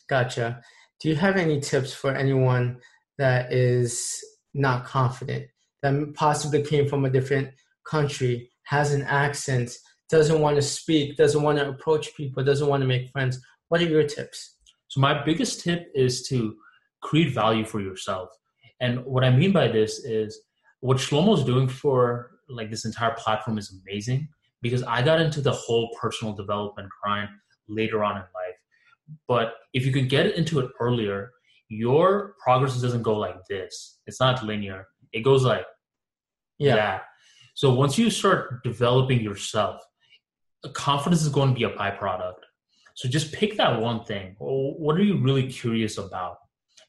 [0.09, 0.63] Gotcha.
[1.01, 2.81] Do you have any tips for anyone
[3.19, 4.19] that is
[4.55, 5.47] not confident,
[5.83, 7.51] that possibly came from a different
[7.89, 9.77] country, has an accent,
[10.09, 13.41] doesn't want to speak, doesn't want to approach people, doesn't want to make friends?
[13.69, 14.57] What are your tips?
[14.89, 16.57] So my biggest tip is to
[17.03, 18.29] create value for yourself.
[18.81, 20.39] And what I mean by this is
[20.81, 24.29] what Shlomo's doing for like this entire platform is amazing
[24.63, 27.31] because I got into the whole personal development grind
[27.69, 28.57] later on in life.
[29.27, 31.33] But if you can get into it earlier,
[31.69, 33.99] your progress doesn't go like this.
[34.07, 34.87] It's not linear.
[35.13, 35.67] It goes like
[36.59, 36.77] Yeah.
[36.77, 37.03] that.
[37.55, 39.83] So once you start developing yourself,
[40.71, 42.35] confidence is going to be a byproduct.
[42.95, 44.37] So just pick that one thing.
[44.39, 46.39] What are you really curious about?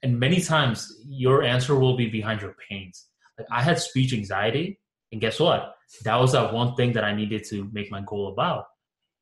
[0.04, 3.08] And many times your answer will be behind your pains.
[3.38, 4.80] Like I had speech anxiety,
[5.12, 5.76] and guess what?
[6.04, 8.66] That was that one thing that I needed to make my goal about.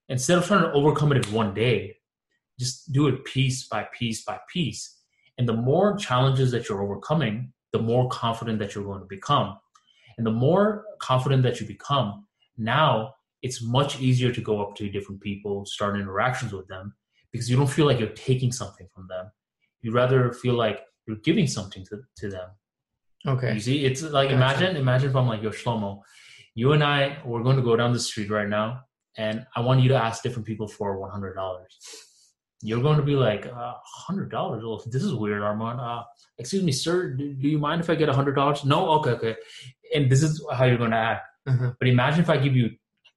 [0.10, 1.98] Instead of trying to overcome it in one day,
[2.60, 5.00] just do it piece by piece by piece.
[5.38, 9.58] And the more challenges that you're overcoming, the more confident that you're going to become.
[10.18, 12.26] And the more confident that you become,
[12.58, 16.86] now it's much easier to go up to different people, start interactions with them,
[17.31, 19.25] because you don't feel like you're taking something from them.
[19.84, 22.49] You rather feel like you're giving something to, to them.
[23.34, 23.51] Okay.
[23.55, 24.41] You see, it's like Gotcha.
[24.41, 25.91] imagine, imagine if I'm like, yo, Shlomo,
[26.62, 28.67] you and I, we're going to go down the street right now,
[29.25, 31.73] and I want you to ask different people for one hundred dollars.
[32.62, 33.73] You're going to be like, uh,
[34.08, 34.63] hundred dollars?
[34.63, 35.79] Well, this is weird, Armand.
[35.79, 36.03] Uh,
[36.41, 36.97] excuse me, sir.
[37.19, 38.63] Do, do you mind if I get hundred dollars?
[38.63, 39.36] No, okay, okay.
[39.93, 41.23] And this is how you're going to act.
[41.51, 41.73] Uh-huh.
[41.79, 42.67] But imagine if I give you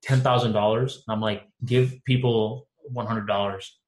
[0.03, 3.79] ten thousand dollars, and I'm like, give people one hundred dollars.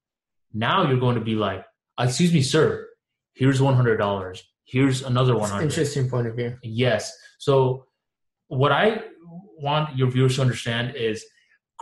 [0.53, 1.65] Now you're going to be like,
[1.99, 2.87] excuse me, sir.
[3.33, 4.43] Here's one hundred dollars.
[4.65, 5.63] Here's another one hundred.
[5.65, 6.57] interesting point of view.
[6.63, 7.15] Yes.
[7.39, 7.85] So
[8.47, 9.01] what I
[9.57, 11.25] want your viewers to understand is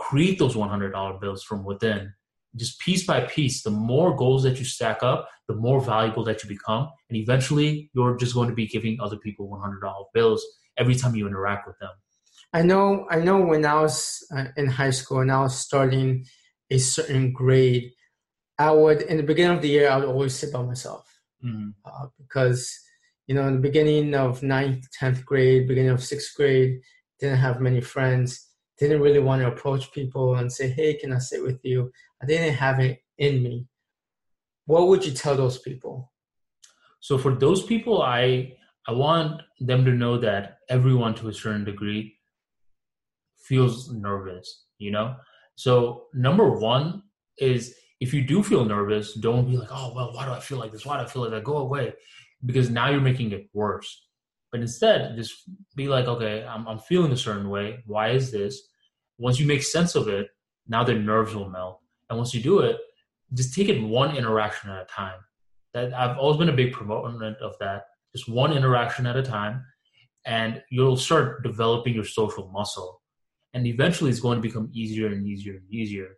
[0.00, 2.12] create those $100 bills from within.
[2.56, 6.42] Just piece by piece, the more goals that you stack up, the more valuable that
[6.42, 6.88] you become.
[7.08, 10.44] And eventually, you're just going to be giving other people $100 bills
[10.76, 11.90] every time you interact with them.
[12.52, 13.06] I know.
[13.10, 13.40] I know.
[13.40, 16.26] When I was uh, in high school and I was starting
[16.70, 17.92] a certain grade,
[18.58, 21.06] I would, in the beginning of the year, I would always sit by myself
[21.44, 21.74] Mhm.
[21.84, 22.78] uh, because,
[23.26, 26.80] you know, in the beginning of ninth, tenth grade, beginning of sixth grade,
[27.18, 28.48] didn't have many friends.
[28.78, 32.26] Didn't really want to approach people and say, "Hey, can I sit with you?" I
[32.26, 33.66] didn't have it in me.
[34.66, 36.12] What would you tell those people?
[37.00, 41.64] So for those people, I I want them to know that everyone to a certain
[41.64, 42.19] degree
[43.50, 44.46] feels nervous,
[44.78, 45.16] you know?
[45.56, 47.02] So number one
[47.36, 50.58] is if you do feel nervous, don't be like, oh well, why do I feel
[50.58, 50.86] like this?
[50.86, 51.44] Why do I feel like that?
[51.52, 51.92] Go away.
[52.46, 53.90] Because now you're making it worse.
[54.52, 55.34] But instead, just
[55.74, 57.66] be like, okay, I'm I'm feeling a certain way.
[57.86, 58.54] Why is this?
[59.18, 60.28] Once you make sense of it,
[60.68, 61.80] now the nerves will melt.
[62.08, 62.76] And once you do it,
[63.34, 65.20] just take it one interaction at a time.
[65.74, 67.82] That I've always been a big proponent of that.
[68.14, 69.64] Just one interaction at a time,
[70.24, 72.99] and you'll start developing your social muscle.
[73.54, 76.08] And eventually, it's going to become easier and easier and easier.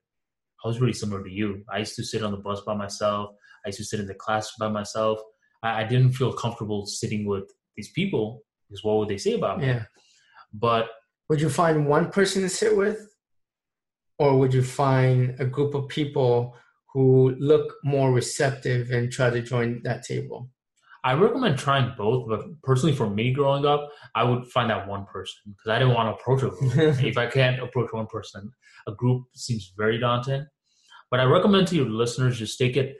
[0.65, 1.65] I was really similar to you.
[1.73, 3.31] I used to sit on the bus by myself.
[3.65, 5.19] I used to sit in the class by myself.
[5.63, 7.45] I, I didn't feel comfortable sitting with
[7.77, 9.67] these people because what would they say about me?
[9.67, 9.85] Yeah.
[10.53, 10.89] But
[11.29, 13.09] Would you find one person to sit with?
[14.19, 16.55] or would you find a group of people
[16.93, 20.49] who look more receptive and try to join that table?
[21.05, 25.05] I recommend trying both, but personally, for me growing up, I would find that one
[25.05, 27.03] person because I didn't want to approach a group.
[27.03, 28.53] if I can't approach one person,
[28.87, 30.47] a group seems very daunting.
[31.11, 32.97] But I recommend to your listeners just take it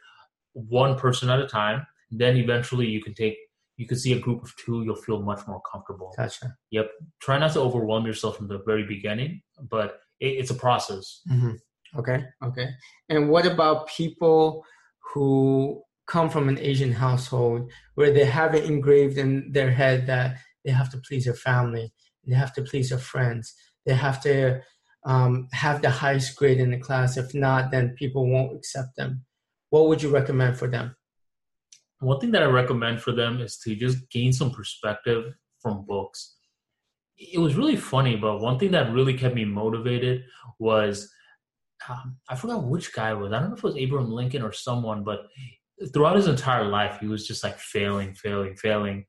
[0.53, 1.87] one person at a time.
[2.11, 3.37] Then eventually, you can take
[3.77, 4.83] you can see a group of two.
[4.83, 6.13] You'll feel much more comfortable.
[6.17, 6.55] Gotcha.
[6.71, 6.91] Yep.
[7.21, 11.23] Try not to overwhelm yourself from the very beginning, but it, it's a process.
[11.31, 11.53] Mm-hmm.
[11.99, 12.25] Okay.
[12.45, 12.69] Okay.
[13.09, 14.65] And what about people
[15.13, 20.37] who come from an Asian household where they have it engraved in their head that
[20.63, 21.91] they have to please their family,
[22.27, 23.55] they have to please their friends,
[23.87, 24.61] they have to
[25.07, 27.17] um, have the highest grade in the class.
[27.17, 29.25] If not, then people won't accept them.
[29.71, 30.95] What would you recommend for them?
[32.01, 36.37] One thing that I recommend for them is to just gain some perspective from books.
[37.17, 40.25] It was really funny, but one thing that really kept me motivated
[40.59, 41.11] was
[41.89, 43.33] um, I forgot which guy was.
[43.33, 45.21] I don't know if it was Abraham Lincoln or someone, but
[45.93, 49.05] throughout his entire life, he was just like failing, failing, failing.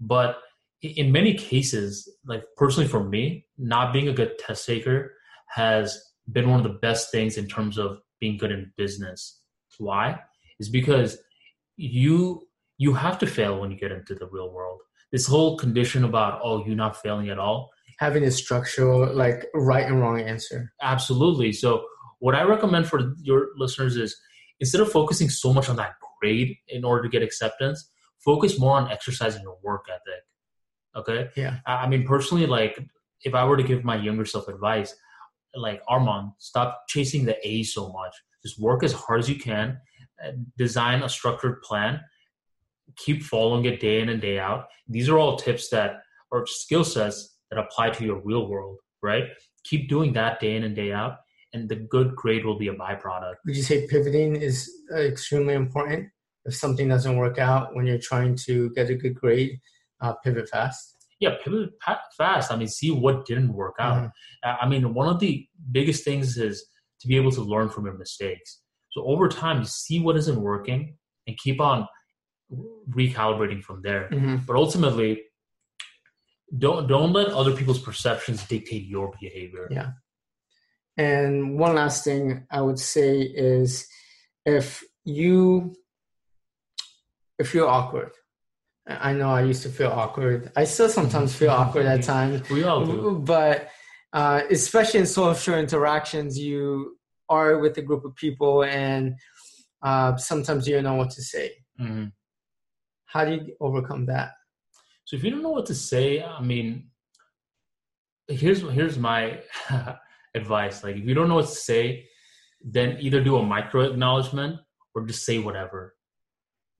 [0.00, 0.36] But
[0.82, 5.14] in many cases, like personally for me, not being a good test taker
[5.48, 6.00] has
[6.32, 9.40] been one of the best things in terms of being good in business.
[9.78, 10.20] Why?
[10.58, 11.18] Is because
[11.76, 12.46] you
[12.78, 14.80] you have to fail when you get into the real world.
[15.12, 17.70] This whole condition about oh you're not failing at all.
[17.98, 20.72] Having a structural like right and wrong answer.
[20.82, 21.52] Absolutely.
[21.52, 21.84] So
[22.18, 24.16] what I recommend for your listeners is
[24.60, 28.76] instead of focusing so much on that grade in order to get acceptance, focus more
[28.76, 30.22] on exercising your work ethic.
[30.96, 31.30] Okay.
[31.36, 31.58] Yeah.
[31.66, 32.78] I mean, personally, like
[33.22, 34.94] if I were to give my younger self advice,
[35.54, 38.14] like Armand, stop chasing the A so much.
[38.42, 39.78] Just work as hard as you can,
[40.24, 42.00] uh, design a structured plan,
[42.96, 44.66] keep following it day in and day out.
[44.88, 49.24] These are all tips that or skill sets that apply to your real world, right?
[49.64, 51.18] Keep doing that day in and day out,
[51.56, 53.36] and the good grade will be a byproduct.
[53.46, 56.08] Would you say pivoting is uh, extremely important?
[56.44, 59.58] If something doesn't work out when you're trying to get a good grade,
[60.00, 60.94] uh, pivot fast.
[61.18, 61.70] Yeah, pivot
[62.16, 62.52] fast.
[62.52, 64.02] I mean, see what didn't work out.
[64.02, 64.64] Mm-hmm.
[64.64, 66.64] I mean, one of the biggest things is
[67.00, 68.60] to be able to learn from your mistakes.
[68.90, 71.88] So over time, you see what isn't working and keep on
[72.90, 74.08] recalibrating from there.
[74.12, 74.36] Mm-hmm.
[74.46, 75.22] But ultimately,
[76.58, 79.66] don't don't let other people's perceptions dictate your behavior.
[79.70, 79.90] Yeah.
[80.96, 83.86] And one last thing I would say is
[84.44, 85.74] if you
[87.38, 88.12] if you're awkward,
[88.86, 90.50] I know I used to feel awkward.
[90.56, 92.48] I still sometimes feel awkward at times.
[92.48, 93.18] We all do.
[93.18, 93.68] But
[94.12, 96.96] uh, especially in social interactions, you
[97.28, 99.16] are with a group of people and
[99.82, 101.52] uh, sometimes you don't know what to say.
[101.80, 102.06] Mm-hmm.
[103.06, 104.32] How do you overcome that?
[105.04, 106.90] So if you don't know what to say, I mean,
[108.28, 109.40] here's here's my
[110.36, 110.84] advice.
[110.84, 112.08] Like if you don't know what to say,
[112.62, 114.60] then either do a micro acknowledgement
[114.94, 115.94] or just say whatever.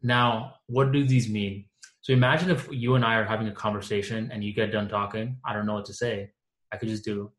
[0.02, 1.66] Now, what do these mean?
[2.02, 5.38] So imagine if you and I are having a conversation and you get done talking,
[5.44, 6.30] I don't know what to say.
[6.72, 7.32] I could just do.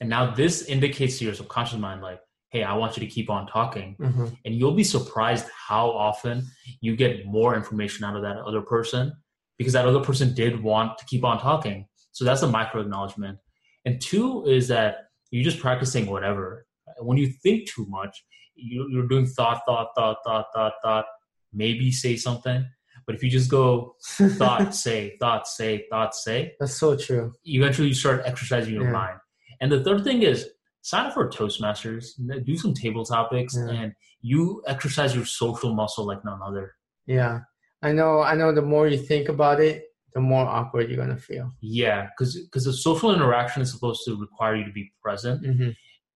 [0.00, 3.30] And now this indicates to your subconscious mind, like, hey, I want you to keep
[3.30, 3.96] on talking.
[4.00, 4.26] Mm-hmm.
[4.44, 6.46] And you'll be surprised how often
[6.80, 9.12] you get more information out of that other person
[9.56, 11.86] because that other person did want to keep on talking.
[12.12, 13.38] So that's a micro acknowledgement.
[13.84, 14.96] And two is that
[15.30, 16.66] you're just practicing whatever.
[16.98, 21.04] When you think too much, you're doing thought, thought, thought, thought, thought, thought,
[21.52, 22.66] maybe say something.
[23.06, 27.32] But if you just go thought, say, thought, say, thought, say, that's so true.
[27.44, 28.92] Eventually, you start exercising your yeah.
[28.92, 29.18] mind.
[29.60, 30.48] And the third thing is
[30.82, 32.12] sign up for Toastmasters,
[32.44, 33.72] do some table topics, yeah.
[33.72, 36.74] and you exercise your social muscle like none other.
[37.06, 37.40] Yeah,
[37.82, 38.20] I know.
[38.20, 38.52] I know.
[38.52, 41.52] The more you think about it, the more awkward you're gonna feel.
[41.60, 45.70] Yeah, because because the social interaction is supposed to require you to be present mm-hmm.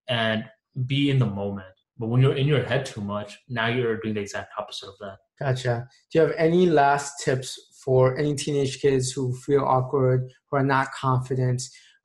[0.07, 0.45] and
[0.85, 1.67] be in the moment.
[1.97, 4.95] But when you're in your head too much, now you're doing the exact opposite of
[4.99, 5.17] that.
[5.39, 5.87] Gotcha.
[6.11, 10.63] Do you have any last tips for any teenage kids who feel awkward, who are
[10.63, 11.61] not confident,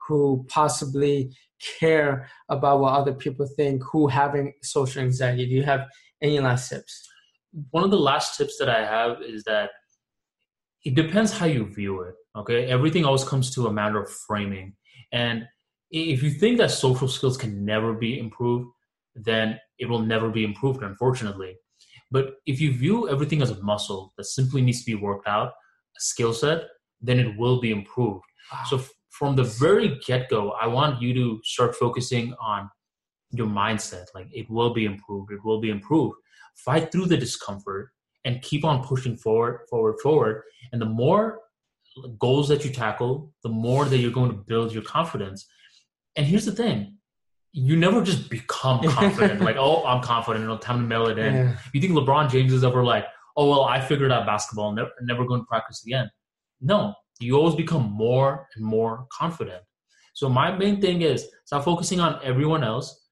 [0.07, 1.35] who possibly
[1.79, 5.47] care about what other people think, who having social anxiety?
[5.47, 5.87] Do you have
[6.23, 7.09] any last tips?
[7.71, 9.71] One of the last tips that I have is that
[10.85, 12.15] it depends how you view it.
[12.37, 14.75] Okay, everything always comes to a matter of framing,
[15.13, 15.47] and
[15.91, 18.69] if you think that social skills can never be improved,
[19.15, 21.57] then it will never be improved, unfortunately.
[22.11, 25.49] But if you view everything as a muscle that simply needs to be worked out,
[25.49, 26.63] a skill set,
[27.01, 28.25] then it will be improved.
[28.53, 28.63] Wow.
[28.69, 32.69] So f- from the very get go, I want you to start focusing on
[33.33, 34.07] your mindset.
[34.15, 35.33] Like it will be improved.
[35.33, 36.17] It will be improved.
[36.57, 37.91] Fight through the discomfort
[38.25, 40.43] and keep on pushing forward, forward, forward.
[40.73, 41.41] And the more
[42.19, 45.47] goals that you tackle, the more that you're going to build your confidence.
[46.17, 46.97] And here's the thing
[47.53, 49.41] you never just become confident.
[49.41, 50.45] like, oh, I'm confident.
[50.45, 51.35] It'll time to mail it in.
[51.35, 51.57] Yeah.
[51.73, 53.07] You think LeBron James is ever like,
[53.37, 56.11] oh well, I figured out basketball, never never going to practice again.
[56.61, 59.63] No, you always become more and more confident.
[60.15, 63.09] So my main thing is stop focusing on everyone else,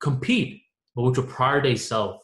[0.00, 0.62] compete,
[0.94, 2.22] but with your prior day self.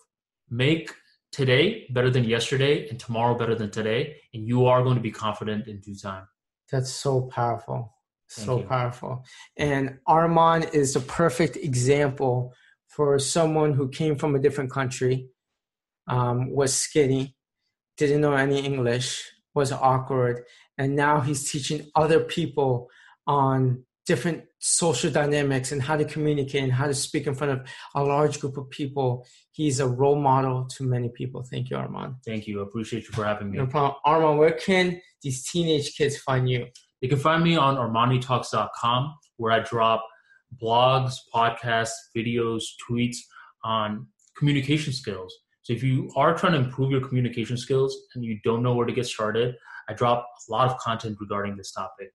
[0.51, 0.93] Make
[1.33, 5.11] today better than yesterday and tomorrow better than today, and you are going to be
[5.11, 6.27] confident in due time.
[6.71, 7.95] That's so powerful.
[8.31, 8.65] Thank So you.
[8.65, 9.25] powerful.
[9.57, 12.55] And Armand is a perfect example
[12.89, 15.29] for someone who came from a different country,
[16.09, 17.35] um, was skinny,
[17.97, 20.45] didn't know any English, was awkward,
[20.79, 22.89] and now he's teaching other people
[23.27, 27.67] on different social dynamics and how to communicate and how to speak in front of
[27.95, 29.27] a large group of people.
[29.53, 31.45] He's a role model to many people.
[31.49, 32.17] Thank you, Armand.
[32.25, 32.61] Thank you.
[32.61, 33.59] I appreciate you for having me.
[33.59, 33.95] No problem.
[34.05, 36.67] Armand, where can these teenage kids find you?
[37.01, 40.05] You can find me on ArmaniTalks.com where I drop
[40.61, 43.17] blogs, podcasts, videos, tweets
[43.65, 45.35] on communication skills.
[45.63, 48.87] So if you are trying to improve your communication skills and you don't know where
[48.87, 49.55] to get started,
[49.89, 52.13] I drop a lot of content regarding this topic.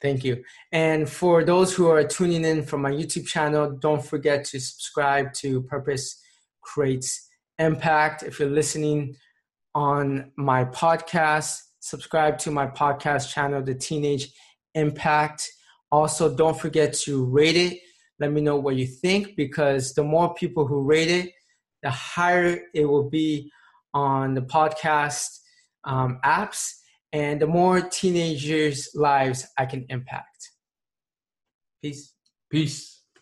[0.00, 0.42] Thank you.
[0.72, 5.34] And for those who are tuning in from my YouTube channel, don't forget to subscribe
[5.34, 6.18] to Purpose
[6.62, 7.28] Creates
[7.58, 8.22] Impact.
[8.22, 9.16] If you're listening
[9.74, 14.32] on my podcast, subscribe to my podcast channel, The Teenage
[14.74, 15.46] Impact.
[15.92, 17.80] Also, don't forget to rate it.
[18.18, 21.32] Let me know what you think because the more people who rate it,
[21.82, 23.50] the higher it will be
[23.92, 25.40] on the podcast
[25.84, 26.79] um, apps
[27.12, 30.50] and the more teenagers' lives I can impact.
[31.82, 32.14] Peace.
[32.50, 32.99] Peace.